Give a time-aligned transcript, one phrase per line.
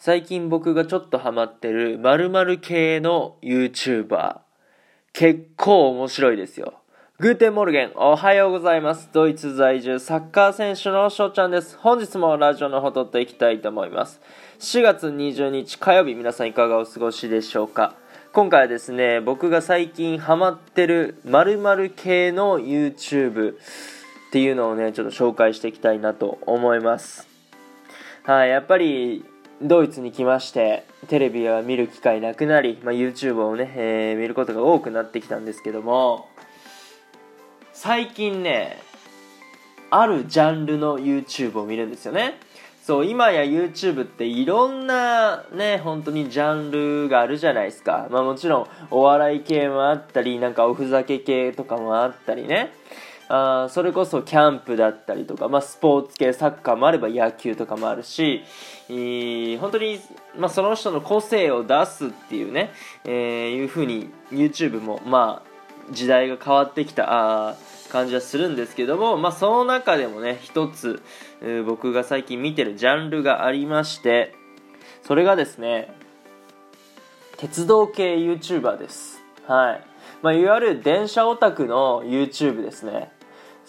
[0.00, 4.38] 最近僕がちょっとハマってる〇〇系の YouTuber。
[5.12, 6.74] 結構面白いですよ。
[7.18, 9.10] Guten Morgen、おはようございます。
[9.12, 11.76] ドイツ在住サッカー選手の翔ちゃんです。
[11.76, 14.20] 本日もラジオの方撮っていきたいと思います。
[14.60, 17.96] 4月20日火曜日、皆さんいかがお過ごしでしょうか
[18.32, 23.56] 今回はですね、僕が最近ハマってる〇〇系の YouTube っ
[24.30, 27.26] ていうのをね、ちょっと紹介していきたいなと思います。
[28.22, 29.24] はい、やっぱり
[29.60, 36.28] ドイツに来ましてテレビは見る機会なくなり、まあ、YouTube をね、えー、見ることが多くなってきたんですけども
[37.72, 38.80] 最近ね
[39.90, 42.38] あるジャンルの YouTube を見るんですよね。
[42.84, 48.08] そう今や YouTube っていろんなね本当にジャンルがあるじゃないですか。
[48.10, 52.72] まあもちろんお笑い系もあったりなんかおふざけ系とかもあったりね。
[53.28, 58.42] あそれこそキャンプだったりとか、まあ、スポーツ系サッカーもあれば野球とかもあるし、
[58.88, 60.00] えー、本当に、
[60.36, 62.70] まあ、その人の個性を出すっていうね、
[63.04, 67.56] えー、いうふうに YouTube も、まあ、時代が変わってきたあ
[67.90, 71.02] 感じはするんですけども、まあ、その中でもね一つ、
[71.66, 74.34] 僕が最近見てるジャンルがありまして
[75.06, 75.94] それがですね
[77.38, 79.22] 鉄道系 YouTuber です。
[79.46, 79.84] はい。
[80.22, 83.12] まあ、いわゆる電車オタクの YouTube ですね。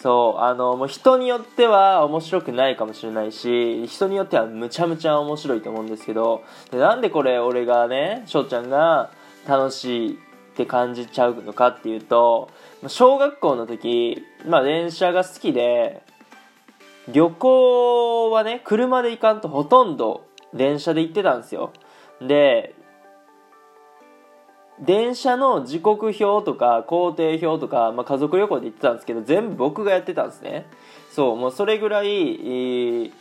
[0.02, 9.12] そうあのもう人によっては面白くないかもしれないし人によってはむちゃむちゃ面白いと思うんですけどでなんでこれ俺がね翔ちゃんが
[9.46, 10.18] 楽しいっ
[10.56, 12.50] て感じちゃうのかっていうと
[12.88, 16.02] 小学校の時、まあ、電車が好きで
[17.12, 21.74] 旅行はね車で行かんとほとんど電車で行ってたんですよ。
[22.22, 22.74] で
[24.82, 30.66] 電車の時刻表とか工程表とか、まあ、家族旅行で行ってたんですけど全部僕がやってたんですね。
[31.12, 33.12] そうもうそれぐらい、えー、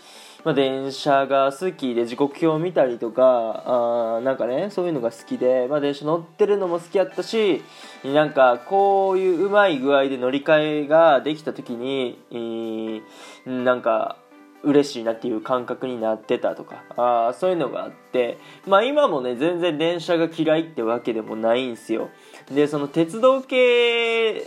[0.45, 7.63] まあ、電車が好きで時刻表を見たりとかあなんかねそういうのが好きで、まあ、電車乗ってるのも好きやったし
[8.05, 13.03] なんかこういううまい具合で乗り換えができた時に、えー、
[13.47, 14.19] なんか
[14.63, 22.11] 嬉しいなっていう感覚になってたとかあそういうのがあってまあ今もね全然電車が嫌いってわけでもないんですよ。
[22.53, 24.43] でその鉄道系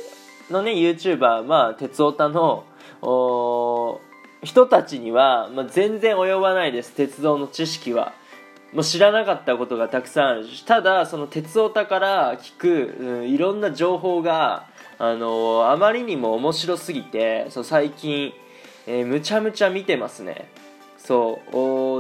[0.50, 2.66] のね YouTuber まあ鉄オタの
[4.44, 8.14] 人たちには、まあ、全然及ばないです鉄道の知識は。
[8.74, 18.32] もう知らなかったことがたくさんあるしただその鉄オタから聞く、うん、いろんな情報があのー、あまりにも面白すぎてそう最近
[18.88, 20.50] えー、むちゃむちゃ見てますね。
[20.98, 21.42] そ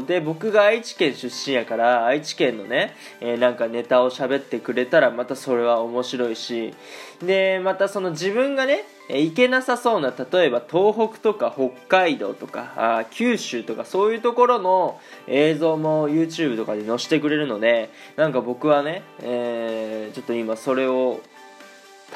[0.03, 0.06] う。
[0.06, 6.74] で僕が愛知県出身やから愛知県のね、えー、なんかネタを喋ってくれたらまたそれは面白いし
[7.22, 21.19] でまたその自分がね行けなさそうな例えば東北とか北海道とかあ九州とかそういうところの映像も YouTube とかで載せてくれるのでなんか僕はね、えー、ちょっと今それを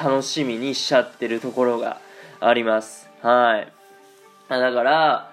[0.00, 2.00] 楽しみにしちゃってるところが
[2.40, 3.08] あります。
[3.22, 3.75] はい。
[4.48, 5.32] だから、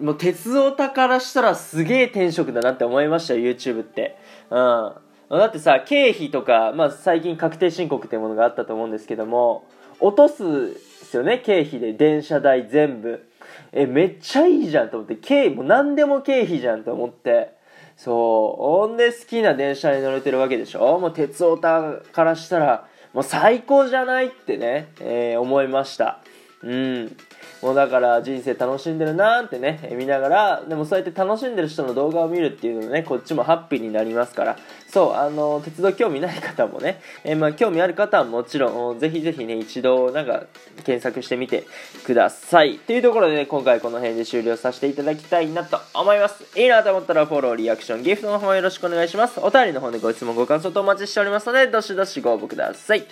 [0.00, 4.16] もう鉄オタからしたらすげえ転職だなって思いましたよ、YouTube って。
[4.50, 4.92] うん。
[5.30, 9.64] だってさ、経費とか、まあ最近確定申告っていうものがあったと思うんですけども、
[10.00, 11.92] 落とすですよね、経費で。
[11.92, 13.26] 電車代全部。
[13.72, 17.56] え、めっちゃいいじゃんと思って、経費、もう何でも経費じゃんと思って。
[17.96, 18.62] そう。
[18.62, 21.00] ほんで好きな電車に乗れてるわけでしょ？
[21.00, 26.20] もう鉄オタからしたら、もう最高じゃないってね、えー、思いました。
[26.62, 27.16] うん。
[27.62, 34.56] もうだから人生楽しんでるなーってね、見ながら、でもそうやって楽しんでる人の動画を見るっていうのもね、こっちもハッピーになりますから、
[34.88, 40.44] そう、あの、鉄道興味ない方もね、えー、まあ興味ある方はもちろん、ぜひぜひね、一度なんか
[40.84, 41.66] 検索してみて
[42.04, 42.78] ください。
[42.78, 46.44] というところでね、今回この辺で終了させていただきたいなと思います。
[46.58, 49.40] いいなと思ったらフォロー、リアクション、ギフトの方よろしくお願いします。
[49.40, 53.04] お便りの方でご質問、ご感想とお待ちしておりますので、どしどしご応募ください。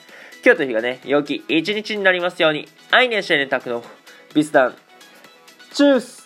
[0.45, 3.83] 今日という日がね、良き一日になりますように、愛ねしねたくの
[4.37, 4.75] ビスタン
[5.73, 6.26] Tschüss.